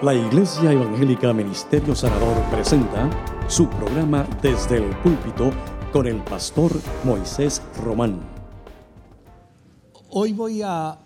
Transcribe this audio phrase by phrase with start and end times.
[0.00, 3.10] La Iglesia Evangélica Ministerio Sanador presenta
[3.48, 5.50] su programa Desde el Púlpito
[5.92, 6.70] con el pastor
[7.02, 8.20] Moisés Román.
[10.10, 11.00] Hoy voy a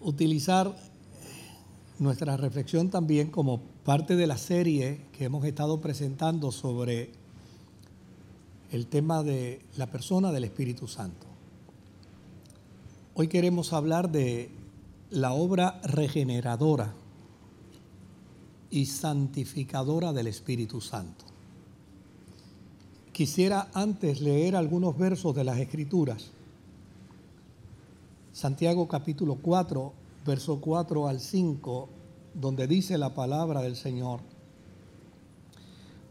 [0.00, 0.74] utilizar
[2.00, 7.12] nuestra reflexión también como parte de la serie que hemos estado presentando sobre
[8.72, 11.28] el tema de la persona del Espíritu Santo.
[13.14, 14.57] Hoy queremos hablar de
[15.10, 16.92] la obra regeneradora
[18.70, 21.24] y santificadora del Espíritu Santo.
[23.12, 26.30] Quisiera antes leer algunos versos de las Escrituras.
[28.32, 29.92] Santiago capítulo 4,
[30.26, 31.88] verso 4 al 5,
[32.34, 34.20] donde dice la palabra del Señor.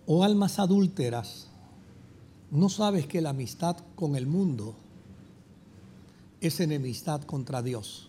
[0.07, 1.47] Oh almas adúlteras,
[2.49, 4.75] ¿no sabes que la amistad con el mundo
[6.41, 8.06] es enemistad contra Dios.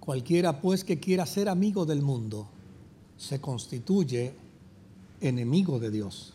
[0.00, 2.48] Cualquiera pues que quiera ser amigo del mundo
[3.18, 4.32] se constituye
[5.20, 6.32] enemigo de Dios.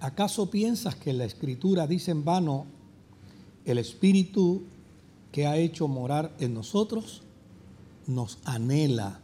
[0.00, 2.66] ¿Acaso piensas que la escritura dice en vano,
[3.64, 4.62] el Espíritu
[5.30, 7.22] que ha hecho morar en nosotros
[8.06, 9.20] nos anhela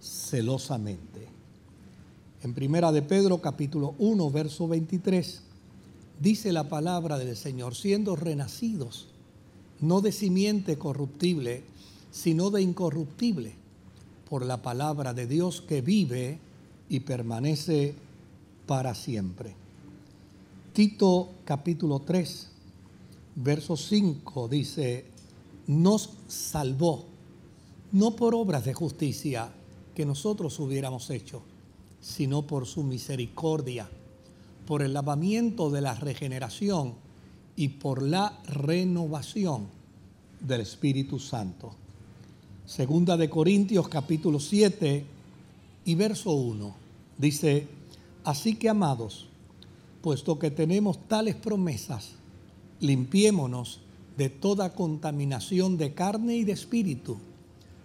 [0.00, 1.28] celosamente?
[2.42, 5.42] En primera de Pedro capítulo 1 verso 23
[6.20, 9.08] dice la palabra del Señor, siendo renacidos
[9.80, 11.64] no de simiente corruptible,
[12.14, 13.56] sino de incorruptible,
[14.30, 16.38] por la palabra de Dios que vive
[16.88, 17.96] y permanece
[18.68, 19.52] para siempre.
[20.72, 22.50] Tito capítulo 3,
[23.34, 25.06] verso 5 dice,
[25.66, 27.04] nos salvó,
[27.90, 29.50] no por obras de justicia
[29.92, 31.42] que nosotros hubiéramos hecho,
[32.00, 33.90] sino por su misericordia,
[34.68, 36.94] por el lavamiento de la regeneración
[37.56, 39.66] y por la renovación
[40.40, 41.74] del Espíritu Santo.
[42.74, 45.04] Segunda de Corintios capítulo 7
[45.84, 46.74] y verso 1
[47.16, 47.68] dice,
[48.24, 49.28] así que amados,
[50.02, 52.14] puesto que tenemos tales promesas,
[52.80, 53.78] limpiémonos
[54.16, 57.16] de toda contaminación de carne y de espíritu,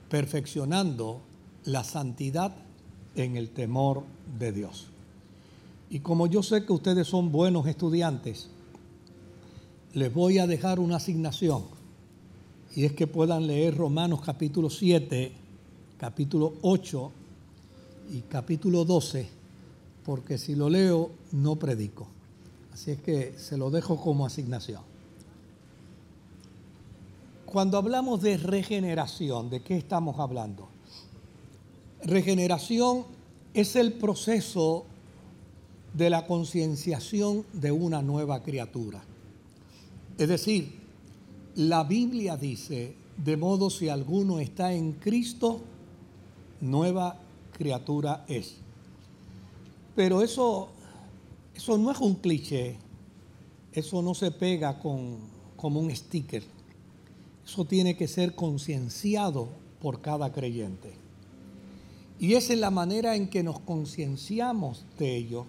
[0.10, 1.22] perfeccionando
[1.66, 2.56] la santidad
[3.14, 4.02] en el temor
[4.40, 4.88] de Dios.
[5.92, 8.50] Y como yo sé que ustedes son buenos estudiantes,
[9.94, 11.78] les voy a dejar una asignación
[12.76, 15.32] y es que puedan leer Romanos capítulo 7,
[15.98, 17.12] capítulo 8
[18.12, 19.28] y capítulo 12,
[20.06, 22.08] porque si lo leo no predico.
[22.74, 24.82] Así es que se lo dejo como asignación.
[27.46, 30.70] Cuando hablamos de regeneración, ¿de qué estamos hablando?
[32.04, 33.06] Regeneración
[33.54, 34.86] es el proceso
[35.94, 39.04] de la concienciación de una nueva criatura.
[40.18, 40.79] Es decir,
[41.60, 45.60] la Biblia dice, de modo si alguno está en Cristo,
[46.62, 47.20] nueva
[47.52, 48.56] criatura es.
[49.94, 50.70] Pero eso,
[51.54, 52.78] eso no es un cliché,
[53.74, 55.18] eso no se pega con,
[55.58, 56.44] como un sticker.
[57.46, 59.50] Eso tiene que ser concienciado
[59.82, 60.94] por cada creyente.
[62.22, 65.46] Y esa es la manera en que nos concienciamos de ello,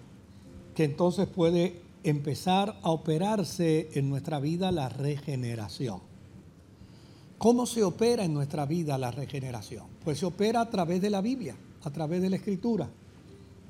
[0.75, 5.99] que entonces puede empezar a operarse en nuestra vida la regeneración.
[7.37, 9.85] ¿Cómo se opera en nuestra vida la regeneración?
[10.03, 12.89] Pues se opera a través de la Biblia, a través de la Escritura.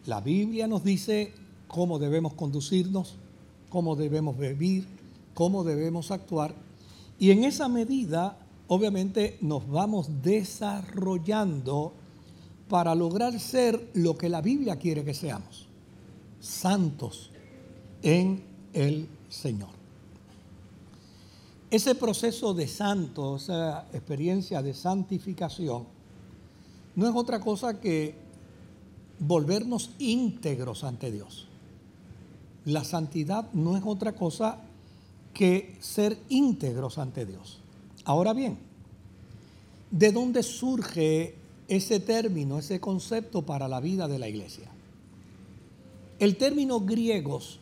[0.06, 1.32] La Biblia nos dice
[1.68, 3.16] cómo debemos conducirnos,
[3.70, 4.86] cómo debemos vivir,
[5.34, 6.54] cómo debemos actuar.
[7.18, 8.38] Y en esa medida,
[8.68, 11.94] obviamente, nos vamos desarrollando
[12.68, 15.68] para lograr ser lo que la Biblia quiere que seamos,
[16.40, 17.31] santos,
[18.02, 19.70] en el Señor.
[21.70, 25.86] Ese proceso de santo, esa experiencia de santificación,
[26.96, 28.14] no es otra cosa que
[29.20, 31.48] volvernos íntegros ante Dios.
[32.66, 34.58] La santidad no es otra cosa
[35.34, 37.60] que ser íntegros ante Dios.
[38.04, 38.58] Ahora bien,
[39.90, 41.36] ¿de dónde surge
[41.70, 44.70] ese término, ese concepto para la vida de la iglesia?
[46.20, 47.61] El término griegos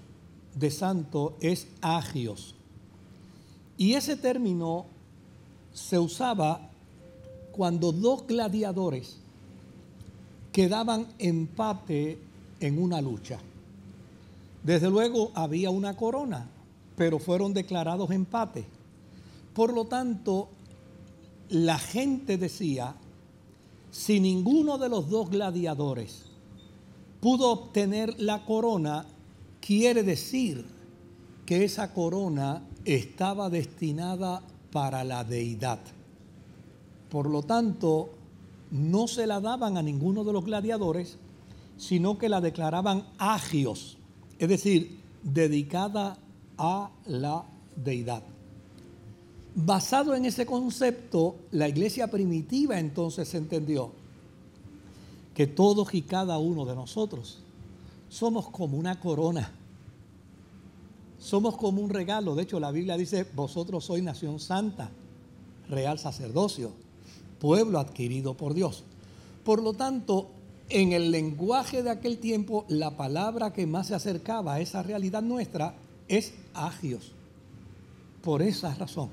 [0.55, 2.55] de santo es agios.
[3.77, 4.85] Y ese término
[5.73, 6.69] se usaba
[7.51, 9.17] cuando dos gladiadores
[10.51, 12.19] quedaban empate
[12.59, 13.39] en una lucha.
[14.63, 16.49] Desde luego había una corona,
[16.95, 18.65] pero fueron declarados empate.
[19.53, 20.49] Por lo tanto,
[21.49, 22.95] la gente decía,
[23.91, 26.23] si ninguno de los dos gladiadores
[27.21, 29.05] pudo obtener la corona,
[29.61, 30.65] quiere decir
[31.45, 34.41] que esa corona estaba destinada
[34.71, 35.79] para la deidad.
[37.09, 38.09] Por lo tanto,
[38.71, 41.17] no se la daban a ninguno de los gladiadores,
[41.77, 43.97] sino que la declaraban agios,
[44.37, 46.17] es decir, dedicada
[46.57, 47.45] a la
[47.75, 48.23] deidad.
[49.55, 53.91] Basado en ese concepto, la iglesia primitiva entonces entendió
[55.33, 57.41] que todos y cada uno de nosotros
[58.09, 59.51] somos como una corona.
[61.19, 62.35] Somos como un regalo.
[62.35, 64.89] De hecho, la Biblia dice, vosotros sois nación santa,
[65.69, 66.71] real sacerdocio,
[67.39, 68.83] pueblo adquirido por Dios.
[69.43, 70.29] Por lo tanto,
[70.69, 75.21] en el lenguaje de aquel tiempo, la palabra que más se acercaba a esa realidad
[75.21, 75.75] nuestra
[76.07, 77.11] es agios.
[78.23, 79.09] Por esa razón,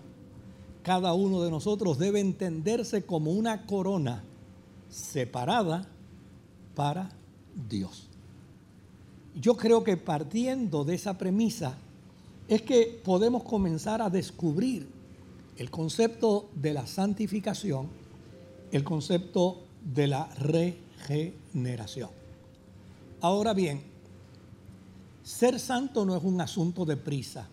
[0.82, 4.22] cada uno de nosotros debe entenderse como una corona
[4.88, 5.88] separada
[6.74, 7.10] para
[7.68, 8.08] Dios.
[9.38, 11.76] Yo creo que partiendo de esa premisa
[12.48, 14.88] es que podemos comenzar a descubrir
[15.58, 17.88] el concepto de la santificación,
[18.72, 22.08] el concepto de la regeneración.
[23.20, 23.82] Ahora bien,
[25.22, 27.46] ser santo no es un asunto de prisa.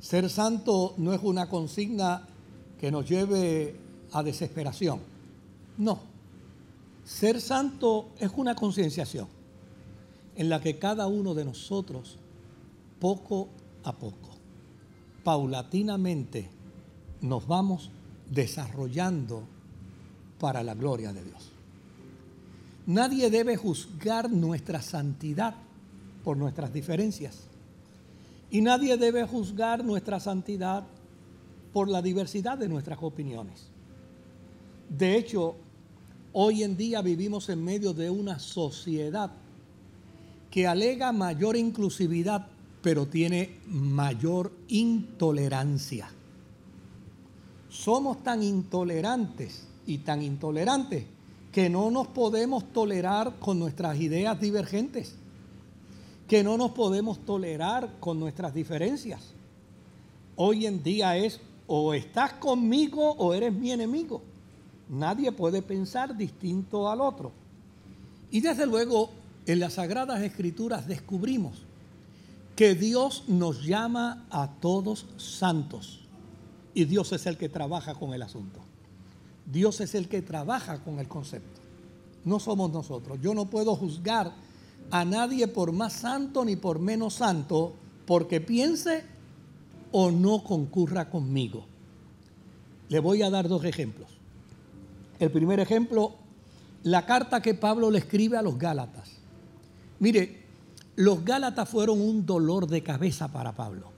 [0.00, 2.28] Ser santo no es una consigna
[2.78, 3.74] que nos lleve
[4.12, 5.00] a desesperación.
[5.78, 5.98] No.
[7.04, 9.37] Ser santo es una concienciación
[10.38, 12.16] en la que cada uno de nosotros,
[13.00, 13.48] poco
[13.82, 14.30] a poco,
[15.24, 16.48] paulatinamente,
[17.20, 17.90] nos vamos
[18.30, 19.42] desarrollando
[20.38, 21.50] para la gloria de Dios.
[22.86, 25.56] Nadie debe juzgar nuestra santidad
[26.22, 27.48] por nuestras diferencias.
[28.48, 30.84] Y nadie debe juzgar nuestra santidad
[31.72, 33.66] por la diversidad de nuestras opiniones.
[34.88, 35.56] De hecho,
[36.32, 39.32] hoy en día vivimos en medio de una sociedad
[40.50, 42.46] que alega mayor inclusividad,
[42.82, 46.08] pero tiene mayor intolerancia.
[47.68, 51.04] Somos tan intolerantes y tan intolerantes
[51.52, 55.14] que no nos podemos tolerar con nuestras ideas divergentes
[56.28, 59.32] que no nos podemos tolerar con nuestras diferencias.
[60.36, 64.20] Hoy en día es o estás conmigo o eres mi enemigo.
[64.90, 67.32] Nadie puede pensar distinto al otro.
[68.30, 69.10] Y desde luego
[69.52, 71.62] en las Sagradas Escrituras descubrimos
[72.54, 76.00] que Dios nos llama a todos santos.
[76.74, 78.60] Y Dios es el que trabaja con el asunto.
[79.46, 81.60] Dios es el que trabaja con el concepto.
[82.24, 83.18] No somos nosotros.
[83.22, 84.32] Yo no puedo juzgar
[84.90, 87.74] a nadie por más santo ni por menos santo,
[88.06, 89.04] porque piense
[89.92, 91.64] o no concurra conmigo.
[92.88, 94.08] Le voy a dar dos ejemplos.
[95.18, 96.14] El primer ejemplo,
[96.82, 99.17] la carta que Pablo le escribe a los Gálatas.
[100.00, 100.44] Mire,
[100.96, 103.92] los Gálatas fueron un dolor de cabeza para Pablo.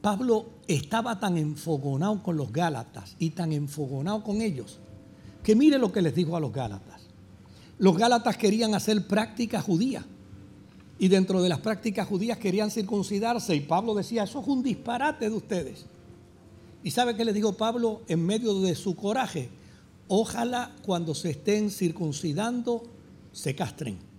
[0.00, 4.78] Pablo estaba tan enfogonado con los Gálatas y tan enfogonado con ellos,
[5.42, 7.02] que mire lo que les dijo a los Gálatas.
[7.78, 10.04] Los Gálatas querían hacer práctica judía.
[10.98, 13.56] Y dentro de las prácticas judías querían circuncidarse.
[13.56, 15.86] Y Pablo decía, eso es un disparate de ustedes.
[16.84, 19.48] ¿Y sabe qué le dijo Pablo en medio de su coraje?
[20.08, 22.82] Ojalá cuando se estén circuncidando
[23.32, 24.09] se castren.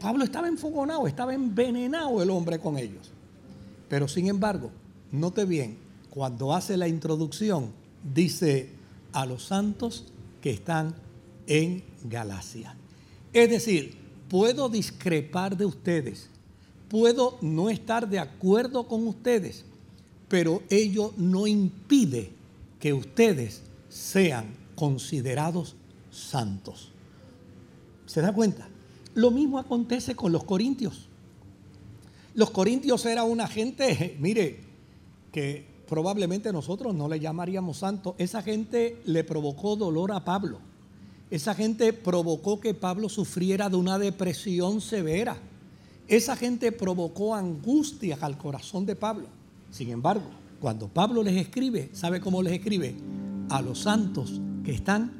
[0.00, 3.10] Pablo estaba enfogonado, estaba envenenado el hombre con ellos.
[3.88, 4.70] Pero sin embargo,
[5.10, 5.78] note bien,
[6.10, 7.72] cuando hace la introducción,
[8.14, 8.70] dice
[9.12, 10.04] a los santos
[10.40, 10.94] que están
[11.46, 12.74] en Galacia.
[13.32, 13.96] Es decir,
[14.28, 16.28] puedo discrepar de ustedes,
[16.88, 19.64] puedo no estar de acuerdo con ustedes,
[20.28, 22.30] pero ello no impide
[22.78, 25.74] que ustedes sean considerados
[26.10, 26.90] santos.
[28.06, 28.68] ¿Se da cuenta?
[29.18, 31.08] Lo mismo acontece con los corintios.
[32.34, 34.60] Los corintios era una gente, mire,
[35.32, 38.14] que probablemente nosotros no le llamaríamos santo.
[38.18, 40.60] Esa gente le provocó dolor a Pablo.
[41.32, 45.36] Esa gente provocó que Pablo sufriera de una depresión severa.
[46.06, 49.26] Esa gente provocó angustias al corazón de Pablo.
[49.72, 50.26] Sin embargo,
[50.60, 52.94] cuando Pablo les escribe, ¿sabe cómo les escribe?
[53.48, 55.10] A los santos que están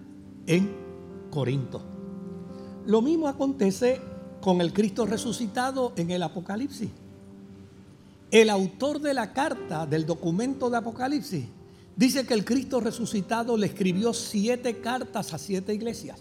[0.46, 0.70] en
[1.32, 1.97] Corinto.
[2.88, 4.00] Lo mismo acontece
[4.40, 6.90] con el Cristo resucitado en el Apocalipsis.
[8.33, 11.45] El autor de la carta del documento de Apocalipsis
[11.99, 16.21] Dice que el Cristo resucitado le escribió siete cartas a siete iglesias.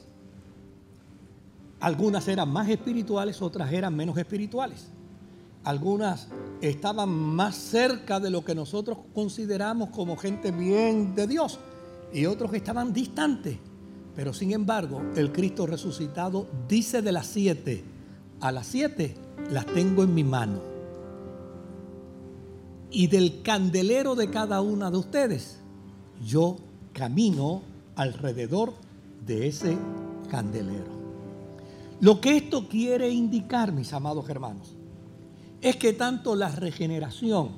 [1.80, 4.88] Algunas eran más espirituales, otras eran menos espirituales.
[5.64, 6.30] Algunas
[6.62, 11.60] estaban más cerca de lo que nosotros consideramos como gente bien de Dios
[12.12, 13.60] y otros estaban distantes.
[14.18, 17.84] Pero sin embargo, el Cristo resucitado dice de las siete,
[18.42, 19.14] a las siete
[19.52, 20.60] las tengo en mi mano.
[22.90, 25.60] Y del candelero de cada una de ustedes
[26.26, 26.58] yo
[26.94, 27.62] camino
[27.96, 28.74] alrededor
[29.24, 29.78] de ese
[30.32, 30.98] candelero.
[32.02, 34.74] Lo que esto quiere indicar, mis amados hermanos,
[35.62, 37.50] es que tanto la regeneración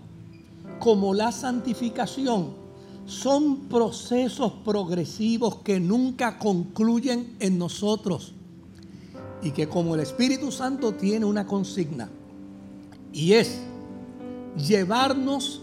[0.79, 2.53] como la santificación
[3.09, 8.33] son procesos progresivos que nunca concluyen en nosotros
[9.41, 12.09] y que como el Espíritu Santo tiene una consigna
[13.11, 13.59] y es
[14.57, 15.61] llevarnos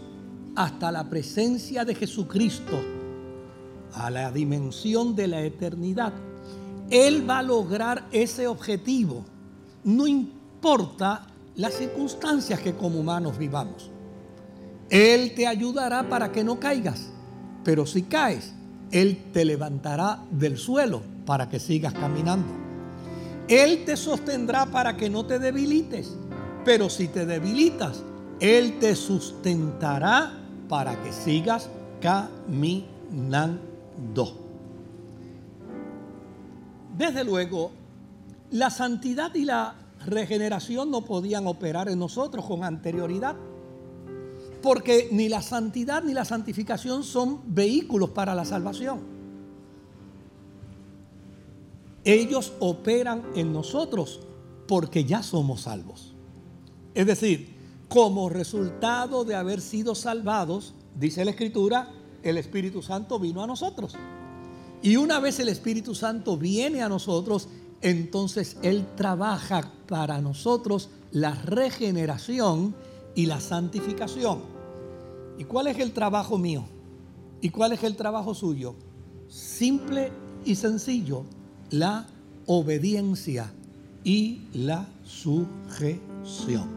[0.57, 2.81] hasta la presencia de Jesucristo,
[3.93, 6.13] a la dimensión de la eternidad,
[6.91, 9.25] Él va a lograr ese objetivo.
[9.85, 13.91] No importa las circunstancias que como humanos vivamos.
[14.91, 17.11] Él te ayudará para que no caigas,
[17.67, 18.55] pero si caes,
[18.93, 22.47] Él te levantará del suelo para que sigas caminando.
[23.49, 26.17] Él te sostendrá para que no te debilites,
[26.65, 28.05] pero si te debilitas,
[28.39, 30.33] Él te sustentará
[30.69, 31.69] para que sigas
[32.01, 32.87] caminando.
[36.97, 37.73] Desde luego,
[38.53, 39.75] la santidad y la
[40.07, 43.35] regeneración no podían operar en nosotros con anterioridad,
[44.67, 48.99] porque ni la santidad ni la santificación son vehículos para la salvación.
[52.03, 54.19] Ellos operan en nosotros
[54.67, 56.17] porque ya somos salvos.
[56.97, 57.55] Es decir,
[57.87, 61.89] como resultado de haber sido salvados, dice la Escritura,
[62.25, 63.95] el Espíritu Santo vino a nosotros.
[64.83, 67.49] Y una vez el Espíritu Santo viene a nosotros,
[67.83, 72.75] entonces Él trabaja para nosotros la regeneración
[73.15, 74.56] y la santificación.
[75.39, 76.65] ¿Y cuál es el trabajo mío?
[77.41, 78.75] ¿Y cuál es el trabajo suyo?
[79.29, 80.11] Simple
[80.45, 81.25] y sencillo,
[81.71, 82.07] la
[82.47, 83.53] obediencia
[84.05, 86.69] y la sujeción.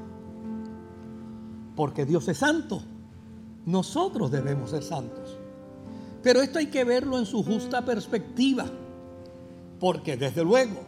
[1.76, 2.82] Porque Dios es santo,
[3.66, 5.38] nosotros debemos ser santos.
[6.22, 8.66] Pero esto hay que verlo en su justa perspectiva.
[9.80, 10.82] Porque desde luego,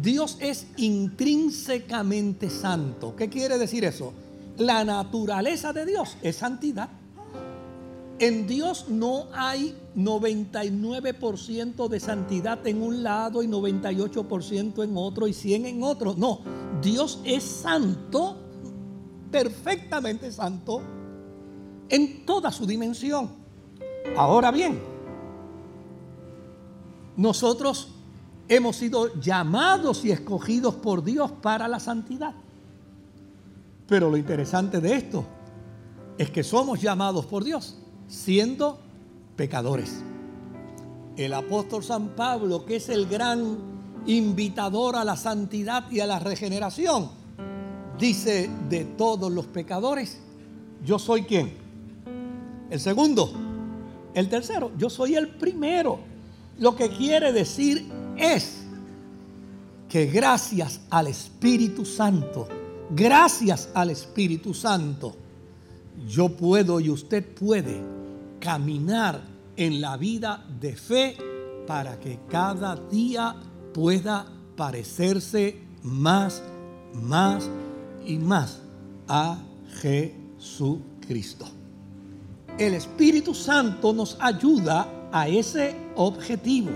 [0.00, 3.14] Dios es intrínsecamente santo.
[3.14, 4.14] ¿Qué quiere decir eso?
[4.56, 6.88] La naturaleza de Dios es santidad.
[8.18, 15.32] En Dios no hay 99% de santidad en un lado y 98% en otro y
[15.32, 16.14] 100 en otro.
[16.16, 16.40] No,
[16.80, 18.36] Dios es santo,
[19.30, 20.82] perfectamente santo,
[21.88, 23.30] en toda su dimensión.
[24.16, 24.80] Ahora bien,
[27.16, 27.88] nosotros
[28.48, 32.34] hemos sido llamados y escogidos por Dios para la santidad.
[33.88, 35.24] Pero lo interesante de esto
[36.18, 37.81] es que somos llamados por Dios
[38.12, 38.78] siendo
[39.36, 40.02] pecadores.
[41.16, 43.56] El apóstol San Pablo, que es el gran
[44.06, 47.10] invitador a la santidad y a la regeneración,
[47.98, 50.18] dice de todos los pecadores,
[50.84, 51.54] yo soy quien.
[52.70, 53.32] El segundo,
[54.14, 55.98] el tercero, yo soy el primero.
[56.58, 58.62] Lo que quiere decir es
[59.88, 62.48] que gracias al Espíritu Santo,
[62.90, 65.14] gracias al Espíritu Santo,
[66.06, 68.01] yo puedo y usted puede
[68.42, 69.22] caminar
[69.56, 71.16] en la vida de fe
[71.64, 73.36] para que cada día
[73.72, 76.42] pueda parecerse más,
[76.92, 77.48] más
[78.04, 78.60] y más
[79.06, 79.38] a
[79.80, 81.46] Jesucristo.
[82.58, 86.70] El Espíritu Santo nos ayuda a ese objetivo.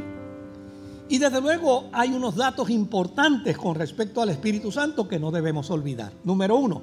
[1.09, 5.69] Y desde luego hay unos datos importantes con respecto al Espíritu Santo que no debemos
[5.71, 6.13] olvidar.
[6.23, 6.83] Número uno,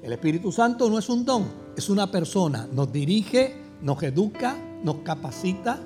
[0.00, 1.44] el Espíritu Santo no es un don,
[1.76, 2.68] es una persona.
[2.72, 5.80] Nos dirige, nos educa, nos capacita.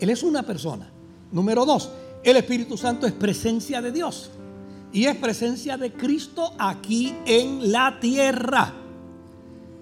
[0.00, 0.90] Él es una persona.
[1.30, 1.90] Número dos,
[2.24, 4.30] el Espíritu Santo es presencia de Dios.
[4.92, 8.74] Y es presencia de Cristo aquí en la tierra.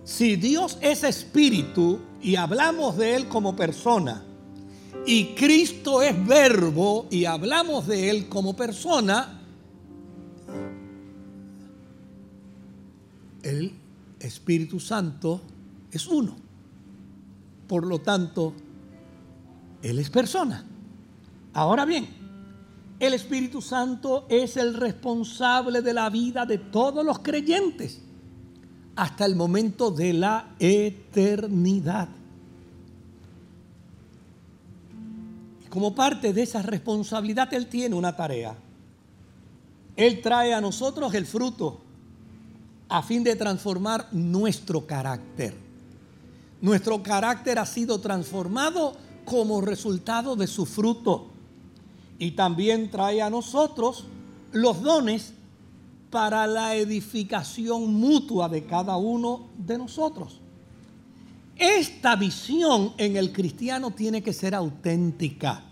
[0.05, 4.25] Si Dios es espíritu y hablamos de Él como persona,
[5.07, 9.41] y Cristo es verbo y hablamos de Él como persona,
[13.43, 13.73] el
[14.21, 15.41] Espíritu Santo
[15.91, 16.50] es uno.
[17.71, 18.53] Por lo tanto,
[19.81, 20.65] Él es persona.
[21.53, 22.09] Ahora bien,
[22.99, 28.03] el Espíritu Santo es el responsable de la vida de todos los creyentes
[28.97, 32.09] hasta el momento de la eternidad.
[35.69, 38.57] Como parte de esa responsabilidad, Él tiene una tarea.
[39.95, 41.81] Él trae a nosotros el fruto
[42.89, 45.70] a fin de transformar nuestro carácter.
[46.61, 51.29] Nuestro carácter ha sido transformado como resultado de su fruto.
[52.19, 54.05] Y también trae a nosotros
[54.53, 55.33] los dones
[56.11, 60.41] para la edificación mutua de cada uno de nosotros.
[61.57, 65.63] esta visión en el cristiano tiene que ser auténtica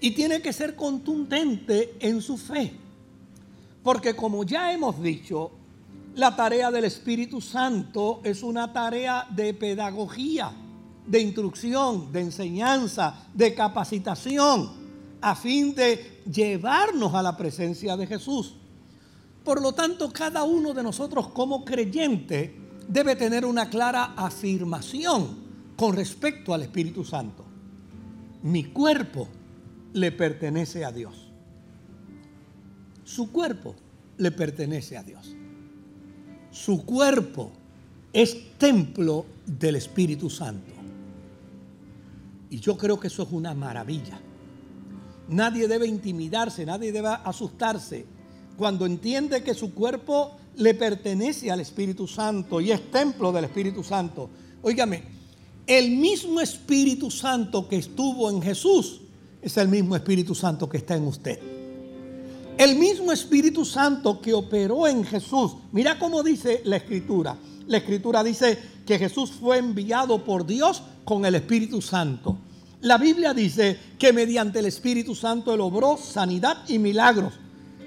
[0.00, 2.74] y tiene que ser contundente en su fe.
[3.82, 5.50] Porque como ya hemos dicho,
[6.14, 10.50] la tarea del Espíritu Santo es una tarea de pedagogía,
[11.06, 14.70] de instrucción, de enseñanza, de capacitación,
[15.20, 18.54] a fin de llevarnos a la presencia de Jesús.
[19.44, 22.54] Por lo tanto, cada uno de nosotros como creyente
[22.88, 27.44] debe tener una clara afirmación con respecto al Espíritu Santo.
[28.42, 29.28] Mi cuerpo
[29.92, 31.30] le pertenece a Dios.
[33.04, 33.74] Su cuerpo
[34.18, 35.34] le pertenece a Dios.
[36.50, 37.52] Su cuerpo
[38.12, 40.72] es templo del Espíritu Santo.
[42.50, 44.18] Y yo creo que eso es una maravilla.
[45.28, 48.06] Nadie debe intimidarse, nadie debe asustarse
[48.56, 53.84] cuando entiende que su cuerpo le pertenece al Espíritu Santo y es templo del Espíritu
[53.84, 54.30] Santo.
[54.62, 55.02] Óigame,
[55.66, 59.02] el mismo Espíritu Santo que estuvo en Jesús
[59.42, 61.57] es el mismo Espíritu Santo que está en usted.
[62.58, 65.52] El mismo Espíritu Santo que operó en Jesús.
[65.70, 67.36] Mira cómo dice la Escritura.
[67.68, 72.36] La Escritura dice que Jesús fue enviado por Dios con el Espíritu Santo.
[72.80, 77.32] La Biblia dice que mediante el Espíritu Santo él obró sanidad y milagros.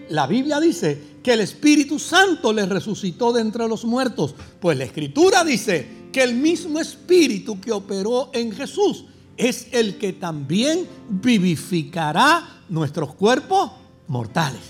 [0.08, 4.36] La Biblia dice que el Espíritu Santo le resucitó de entre los muertos.
[4.62, 9.04] Pues la Escritura dice que el mismo Espíritu que operó en Jesús
[9.36, 13.72] es el que también vivificará nuestros cuerpos
[14.12, 14.62] mortales.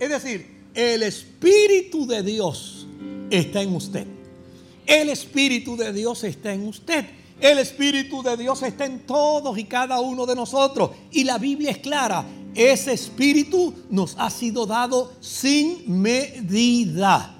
[0.00, 2.86] Es decir, el Espíritu de Dios
[3.30, 4.06] está en usted.
[4.86, 7.04] El Espíritu de Dios está en usted.
[7.38, 10.92] El Espíritu de Dios está en todos y cada uno de nosotros.
[11.10, 12.24] Y la Biblia es clara.
[12.54, 17.34] Ese Espíritu nos ha sido dado sin medida.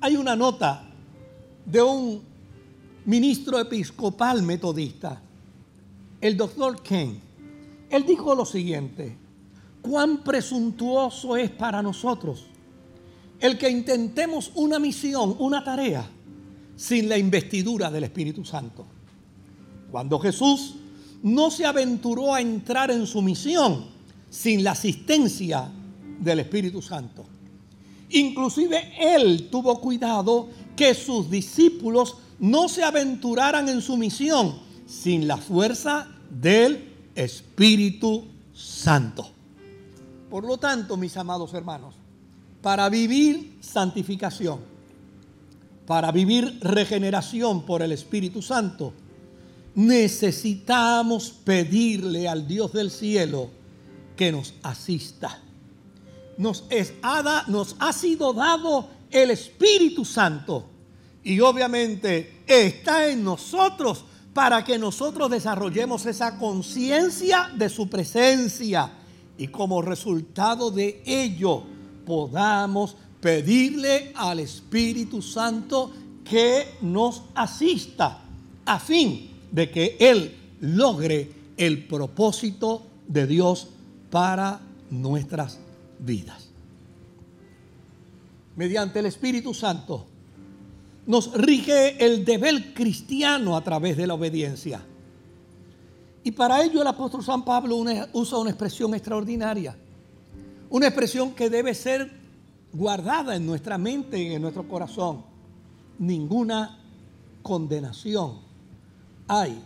[0.00, 0.82] Hay una nota
[1.64, 2.22] de un
[3.04, 5.20] ministro episcopal metodista,
[6.20, 7.29] el doctor Ken,
[7.90, 9.16] él dijo lo siguiente,
[9.82, 12.46] cuán presuntuoso es para nosotros
[13.40, 16.06] el que intentemos una misión, una tarea,
[16.76, 18.86] sin la investidura del Espíritu Santo.
[19.90, 20.74] Cuando Jesús
[21.22, 23.86] no se aventuró a entrar en su misión
[24.28, 25.70] sin la asistencia
[26.20, 27.26] del Espíritu Santo.
[28.10, 35.36] Inclusive él tuvo cuidado que sus discípulos no se aventuraran en su misión sin la
[35.36, 39.30] fuerza del Espíritu Santo.
[40.28, 41.94] Por lo tanto, mis amados hermanos,
[42.62, 44.60] para vivir santificación,
[45.86, 48.92] para vivir regeneración por el Espíritu Santo,
[49.74, 53.50] necesitamos pedirle al Dios del cielo
[54.16, 55.40] que nos asista.
[56.36, 56.64] Nos,
[57.48, 60.66] nos ha sido dado el Espíritu Santo
[61.22, 68.90] y obviamente está en nosotros para que nosotros desarrollemos esa conciencia de su presencia
[69.36, 71.62] y como resultado de ello
[72.06, 75.90] podamos pedirle al Espíritu Santo
[76.24, 78.22] que nos asista
[78.64, 83.68] a fin de que Él logre el propósito de Dios
[84.10, 85.58] para nuestras
[85.98, 86.48] vidas.
[88.56, 90.06] Mediante el Espíritu Santo
[91.10, 94.80] nos rige el deber cristiano a través de la obediencia.
[96.22, 99.76] Y para ello el apóstol San Pablo usa una expresión extraordinaria,
[100.68, 102.12] una expresión que debe ser
[102.72, 105.24] guardada en nuestra mente y en nuestro corazón.
[105.98, 106.78] Ninguna
[107.42, 108.38] condenación
[109.26, 109.60] hay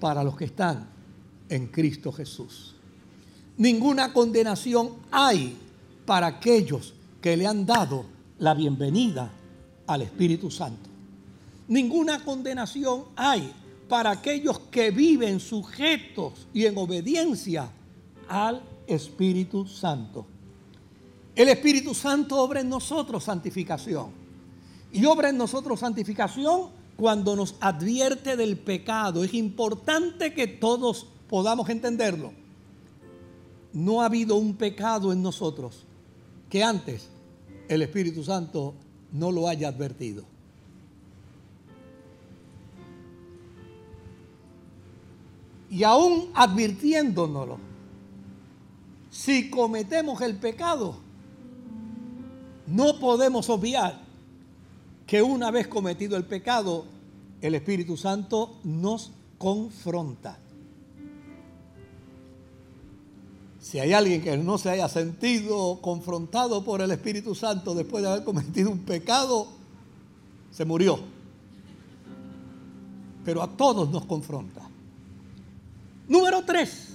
[0.00, 0.88] para los que están
[1.50, 2.74] en Cristo Jesús.
[3.58, 5.54] Ninguna condenación hay
[6.06, 8.06] para aquellos que le han dado
[8.38, 9.32] la bienvenida
[9.88, 10.88] al Espíritu Santo.
[11.66, 13.52] Ninguna condenación hay
[13.88, 17.70] para aquellos que viven sujetos y en obediencia
[18.28, 20.26] al Espíritu Santo.
[21.34, 24.10] El Espíritu Santo obra en nosotros santificación.
[24.92, 29.22] Y obra en nosotros santificación cuando nos advierte del pecado.
[29.24, 32.32] Es importante que todos podamos entenderlo.
[33.72, 35.84] No ha habido un pecado en nosotros
[36.50, 37.08] que antes
[37.68, 38.74] el Espíritu Santo
[39.12, 40.24] no lo haya advertido.
[45.70, 47.58] Y aún advirtiéndonoslo,
[49.10, 50.96] si cometemos el pecado,
[52.66, 54.00] no podemos obviar
[55.06, 56.84] que una vez cometido el pecado,
[57.40, 60.38] el Espíritu Santo nos confronta.
[63.60, 68.10] Si hay alguien que no se haya sentido confrontado por el Espíritu Santo después de
[68.10, 69.48] haber cometido un pecado,
[70.50, 70.98] se murió.
[73.24, 74.62] pero a todos nos confronta.
[76.08, 76.94] Número tres,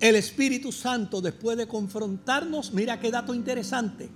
[0.00, 4.10] el Espíritu Santo después de confrontarnos, mira qué dato interesante,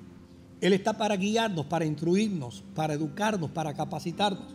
[0.61, 4.49] Él está para guiarnos, para instruirnos, para educarnos, para capacitarnos.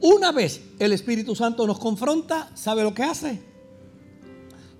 [0.00, 3.51] Una vez el Espíritu Santo nos confronta, ¿sabe lo que hace?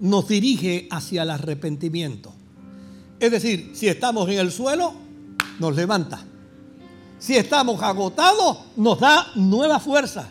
[0.03, 2.33] Nos dirige hacia el arrepentimiento.
[3.19, 4.93] Es decir, si estamos en el suelo,
[5.61, 6.25] nos levanta.
[7.21, 10.29] Si estamos agotados, nos da nueva fuerza.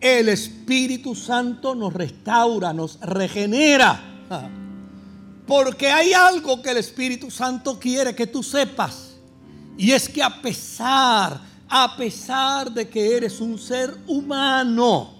[0.00, 4.02] El Espíritu Santo nos restaura, nos regenera.
[5.46, 9.14] Porque hay algo que el Espíritu Santo quiere que tú sepas.
[9.78, 15.15] Y es que a pesar, a pesar de que eres un ser humano,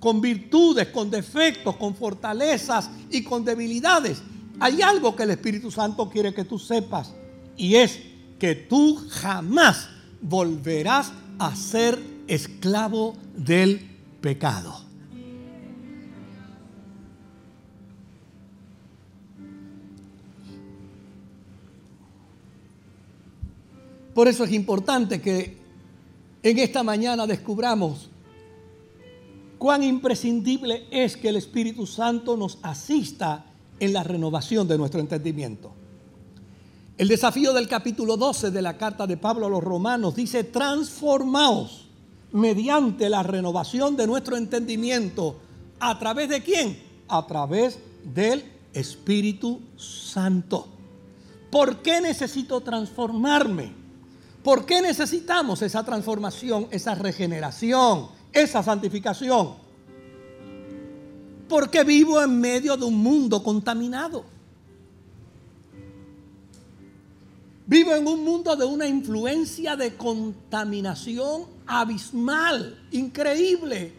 [0.00, 4.22] con virtudes, con defectos, con fortalezas y con debilidades,
[4.58, 7.12] hay algo que el Espíritu Santo quiere que tú sepas.
[7.56, 8.00] Y es
[8.38, 9.88] que tú jamás
[10.20, 13.80] volverás a ser esclavo del
[14.20, 14.86] pecado.
[24.14, 25.58] Por eso es importante que
[26.42, 28.08] en esta mañana descubramos
[29.58, 33.46] cuán imprescindible es que el Espíritu Santo nos asista
[33.80, 35.72] en la renovación de nuestro entendimiento.
[36.98, 41.88] El desafío del capítulo 12 de la carta de Pablo a los romanos dice, transformaos
[42.32, 45.36] mediante la renovación de nuestro entendimiento.
[45.78, 46.82] ¿A través de quién?
[47.08, 50.68] A través del Espíritu Santo.
[51.50, 53.72] ¿Por qué necesito transformarme?
[54.42, 59.54] ¿Por qué necesitamos esa transformación, esa regeneración, esa santificación?
[61.48, 64.24] Porque vivo en medio de un mundo contaminado.
[67.66, 73.92] Vivo en un mundo de una influencia de contaminación abismal, increíble.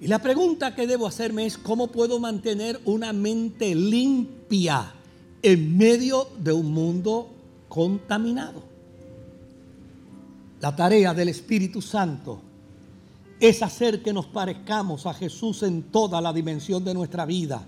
[0.00, 4.94] Y la pregunta que debo hacerme es, ¿cómo puedo mantener una mente limpia
[5.42, 7.28] en medio de un mundo
[7.68, 8.69] contaminado?
[10.60, 12.40] La tarea del Espíritu Santo
[13.38, 17.66] es hacer que nos parezcamos a Jesús en toda la dimensión de nuestra vida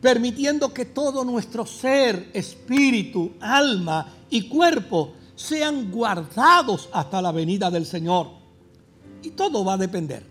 [0.00, 7.86] permitiendo que todo nuestro ser, espíritu, alma y cuerpo sean guardados hasta la venida del
[7.86, 8.28] Señor.
[9.22, 10.22] Y todo va a depender,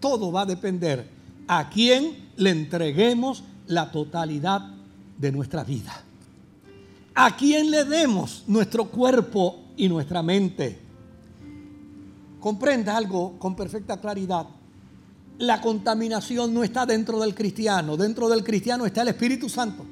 [0.00, 1.08] todo va a depender
[1.48, 4.60] a quién le entreguemos la totalidad
[5.16, 6.02] de nuestra vida.
[7.14, 10.78] A quién le demos nuestro cuerpo y nuestra mente.
[12.46, 14.46] Comprenda algo con perfecta claridad
[15.38, 19.84] la contaminación no está dentro del cristiano, dentro del cristiano está el Espíritu Santo.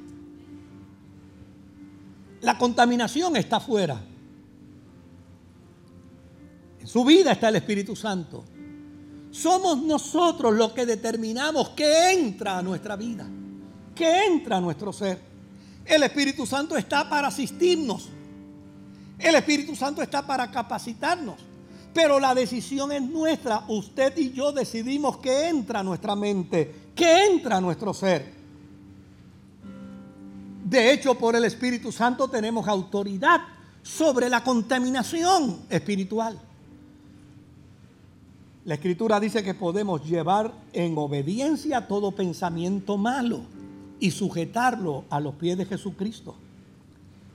[2.39, 4.01] La contaminación está afuera.
[6.79, 8.45] En su vida está el Espíritu Santo.
[9.31, 13.27] Somos nosotros los que determinamos qué entra a nuestra vida,
[13.93, 15.19] qué entra a nuestro ser.
[15.83, 18.07] El Espíritu Santo está para asistirnos.
[19.19, 21.44] El Espíritu Santo está para capacitarnos.
[21.95, 23.63] Pero la decisión es nuestra.
[23.69, 28.33] Usted y yo decidimos que entra a nuestra mente, que entra a nuestro ser.
[30.65, 33.39] De hecho, por el Espíritu Santo tenemos autoridad
[33.81, 36.37] sobre la contaminación espiritual.
[38.65, 43.43] La Escritura dice que podemos llevar en obediencia todo pensamiento malo
[44.01, 46.35] y sujetarlo a los pies de Jesucristo.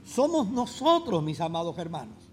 [0.05, 2.30] Somos nosotros, mis amados hermanos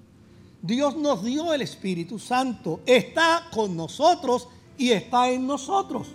[0.63, 6.09] Dios nos dio el Espíritu Santo, está con nosotros y está en nosotros.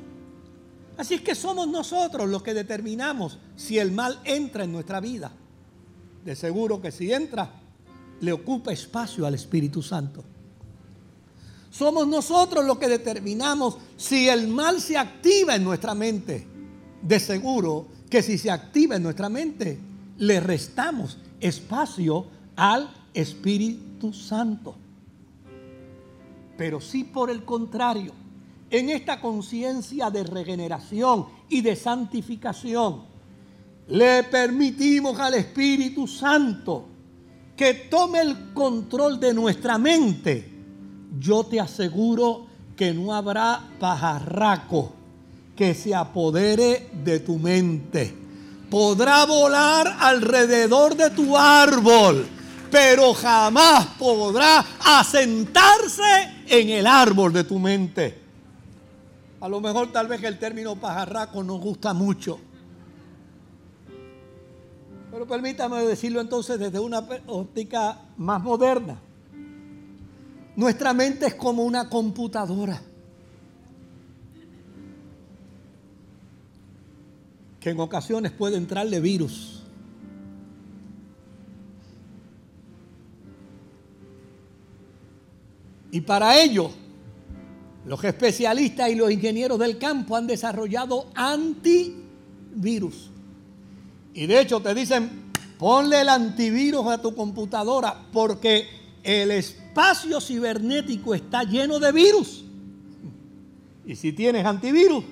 [0.98, 5.32] Así es que somos nosotros los que determinamos si el mal entra en nuestra vida.
[6.24, 7.50] De seguro que si entra,
[8.22, 10.24] le ocupa espacio al Espíritu Santo.
[11.72, 16.46] Somos nosotros los que determinamos si el mal se activa en nuestra mente.
[17.02, 19.80] De seguro que si se activa en nuestra mente,
[20.18, 24.76] le restamos espacio al Espíritu Santo.
[26.58, 28.14] Pero si por el contrario,
[28.70, 33.04] en esta conciencia de regeneración y de santificación,
[33.88, 36.86] le permitimos al Espíritu Santo
[37.56, 40.50] que tome el control de nuestra mente,
[41.20, 44.94] yo te aseguro que no habrá pajarraco
[45.56, 48.14] que se apodere de tu mente.
[48.70, 52.26] Podrá volar alrededor de tu árbol
[52.74, 56.02] pero jamás podrá asentarse
[56.48, 58.20] en el árbol de tu mente.
[59.42, 62.40] A lo mejor tal vez el término pajarraco nos gusta mucho.
[65.12, 69.00] Pero permítame decirlo entonces desde una óptica más moderna.
[70.56, 72.82] Nuestra mente es como una computadora.
[77.60, 79.63] Que en ocasiones puede entrarle virus.
[85.94, 86.72] Y para ello,
[87.86, 93.12] los especialistas y los ingenieros del campo han desarrollado antivirus.
[94.16, 98.66] Y de hecho te dicen, ponle el antivirus a tu computadora porque
[99.04, 102.44] el espacio cibernético está lleno de virus.
[103.86, 105.04] Y si tienes antivirus,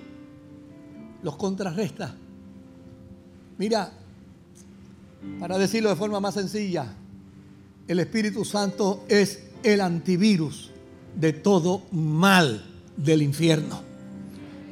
[1.22, 2.15] los contrarresta.
[3.60, 3.91] Mira,
[5.39, 6.91] para decirlo de forma más sencilla,
[7.88, 10.70] el Espíritu Santo es el antivirus
[11.15, 12.63] de todo mal
[12.95, 13.82] del infierno.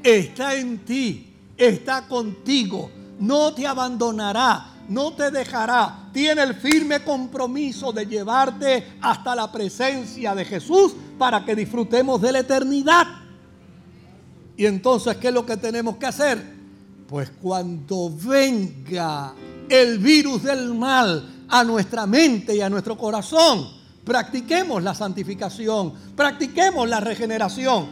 [0.04, 6.10] Está en ti, está contigo, no te abandonará, no te dejará.
[6.14, 12.32] Tiene el firme compromiso de llevarte hasta la presencia de Jesús para que disfrutemos de
[12.32, 13.06] la eternidad.
[14.58, 16.60] Y entonces, ¿qué es lo que tenemos que hacer?
[17.08, 19.34] Pues cuando venga
[19.70, 23.79] el virus del mal a nuestra mente y a nuestro corazón,
[24.10, 27.88] practiquemos la santificación, practiquemos la regeneración.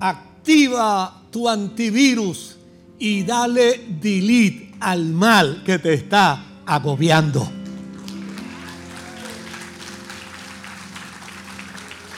[0.00, 2.56] Activa tu antivirus
[2.98, 7.48] y dale delete al mal que te está agobiando.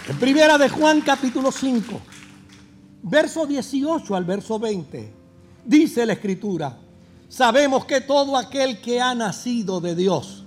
[0.09, 2.01] En primera de Juan capítulo 5,
[3.03, 5.13] verso 18 al verso 20,
[5.67, 6.79] dice la escritura,
[7.29, 10.47] sabemos que todo aquel que ha nacido de Dios,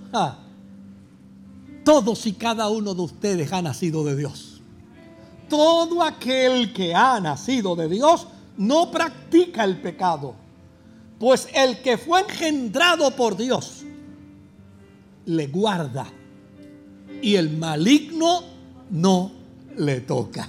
[1.84, 4.60] todos y cada uno de ustedes ha nacido de Dios.
[5.48, 10.34] Todo aquel que ha nacido de Dios no practica el pecado,
[11.18, 13.82] pues el que fue engendrado por Dios
[15.26, 16.06] le guarda
[17.22, 18.42] y el maligno
[18.90, 19.32] no
[19.76, 20.48] le toca.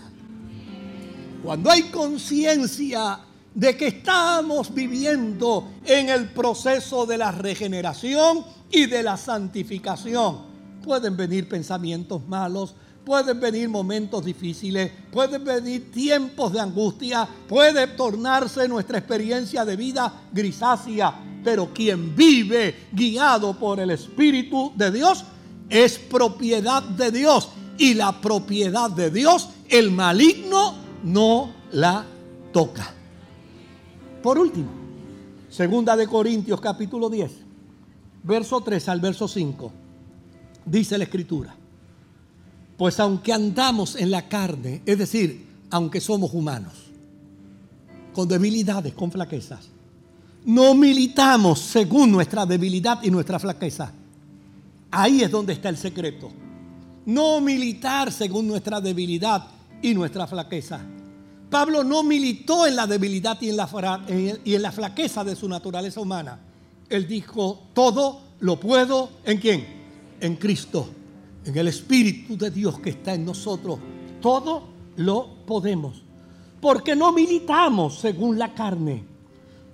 [1.44, 3.20] Cuando hay conciencia
[3.54, 10.55] de que estamos viviendo en el proceso de la regeneración y de la santificación,
[10.86, 18.68] pueden venir pensamientos malos, pueden venir momentos difíciles, pueden venir tiempos de angustia, puede tornarse
[18.68, 25.26] nuestra experiencia de vida grisácea, pero quien vive guiado por el Espíritu de Dios
[25.70, 27.50] es propiedad de Dios.
[27.78, 32.06] Y la propiedad de Dios, el maligno no la
[32.54, 32.94] toca.
[34.24, 34.70] Por último,
[35.50, 37.32] segunda de Corintios capítulo 10,
[38.24, 39.72] verso 3 al verso 5,
[40.66, 41.56] dice la escritura
[42.78, 46.74] pues aunque andamos en la carne, es decir, aunque somos humanos,
[48.14, 49.70] con debilidades, con flaquezas,
[50.46, 53.92] no militamos según nuestra debilidad y nuestra flaqueza.
[54.92, 56.32] Ahí es donde está el secreto.
[57.06, 59.48] No militar según nuestra debilidad
[59.82, 60.82] y nuestra flaqueza.
[61.50, 63.58] Pablo no militó en la debilidad y en
[64.62, 66.40] la, flaqueza de su naturaleza humana.
[66.90, 69.85] Él dijo, todo lo puedo en quién?
[70.26, 70.88] En Cristo
[71.46, 73.78] en el Espíritu de Dios que está en nosotros,
[74.20, 74.64] todo
[74.96, 76.02] lo podemos.
[76.60, 79.04] Porque no militamos según la carne,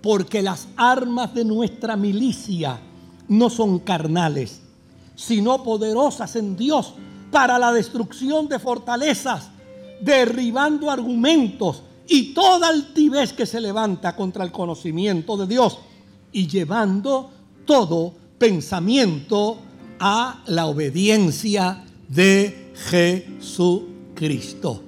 [0.01, 2.77] porque las armas de nuestra milicia
[3.29, 4.61] no son carnales,
[5.15, 6.93] sino poderosas en Dios
[7.31, 9.49] para la destrucción de fortalezas,
[10.01, 15.79] derribando argumentos y toda altivez que se levanta contra el conocimiento de Dios
[16.33, 17.29] y llevando
[17.65, 19.70] todo pensamiento
[20.01, 24.83] a la obediencia de Jesucristo.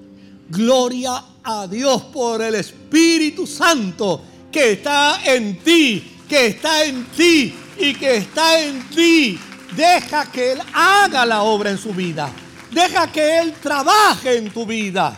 [0.49, 7.53] Gloria a Dios por el Espíritu Santo que está en ti, que está en ti
[7.79, 9.39] y que está en ti.
[9.75, 12.31] Deja que Él haga la obra en su vida.
[12.71, 15.15] Deja que Él trabaje en tu vida.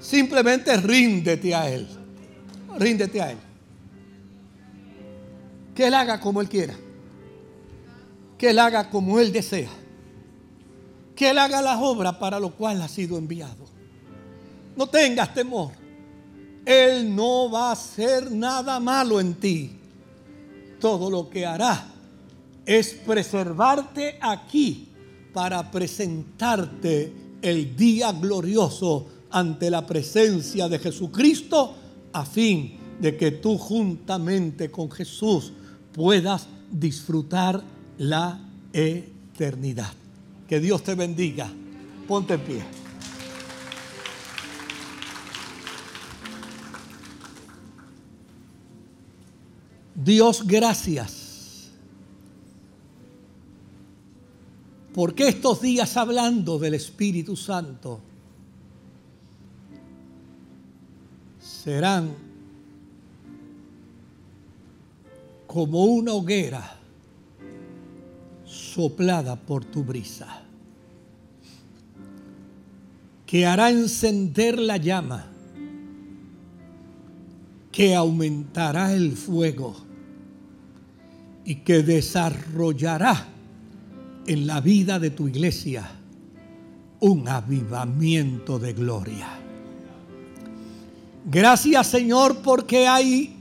[0.00, 1.86] Simplemente ríndete a Él.
[2.78, 3.38] Ríndete a Él.
[5.72, 6.74] Que Él haga como Él quiera
[8.38, 9.70] que Él haga como Él desea.
[11.14, 13.64] Que Él haga las obras para lo cual ha sido enviado.
[14.76, 15.72] No tengas temor.
[16.64, 19.72] Él no va a hacer nada malo en ti.
[20.80, 21.92] Todo lo que hará
[22.66, 24.88] es preservarte aquí
[25.32, 31.74] para presentarte el día glorioso ante la presencia de Jesucristo
[32.12, 35.52] a fin de que tú juntamente con Jesús
[35.92, 37.62] puedas disfrutar
[37.98, 38.40] la
[38.72, 39.92] eternidad.
[40.48, 41.50] Que Dios te bendiga.
[42.06, 42.62] Ponte en pie.
[49.94, 51.26] Dios, gracias
[54.96, 58.00] Porque estos días hablando del Espíritu Santo
[61.38, 62.14] serán
[65.46, 66.75] como una hoguera
[68.76, 70.42] soplada por tu brisa,
[73.24, 75.24] que hará encender la llama,
[77.72, 79.74] que aumentará el fuego
[81.46, 83.28] y que desarrollará
[84.26, 85.88] en la vida de tu iglesia
[87.00, 89.28] un avivamiento de gloria.
[91.24, 93.36] Gracias Señor porque hay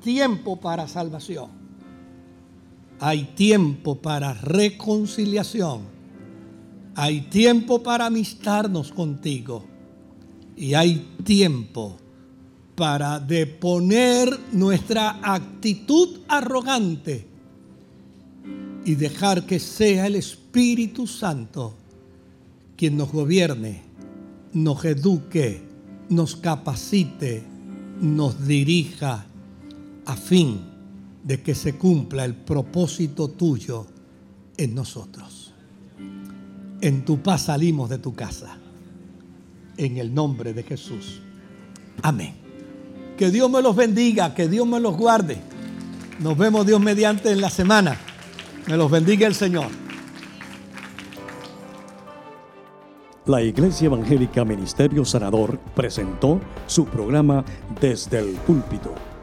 [0.00, 1.63] tiempo para salvación.
[3.00, 5.82] Hay tiempo para reconciliación.
[6.94, 9.64] Hay tiempo para amistarnos contigo.
[10.56, 11.96] Y hay tiempo
[12.74, 17.26] para deponer nuestra actitud arrogante
[18.84, 21.74] y dejar que sea el Espíritu Santo
[22.76, 23.82] quien nos gobierne,
[24.52, 25.62] nos eduque,
[26.08, 27.42] nos capacite,
[28.00, 29.26] nos dirija
[30.04, 30.73] a fin
[31.24, 33.86] de que se cumpla el propósito tuyo
[34.56, 35.52] en nosotros.
[36.80, 38.58] En tu paz salimos de tu casa.
[39.76, 41.20] En el nombre de Jesús.
[42.02, 42.34] Amén.
[43.16, 45.38] Que Dios me los bendiga, que Dios me los guarde.
[46.20, 47.96] Nos vemos Dios mediante en la semana.
[48.68, 49.66] Me los bendiga el Señor.
[53.26, 57.42] La Iglesia Evangélica Ministerio Sanador presentó su programa
[57.80, 59.13] Desde el Púlpito.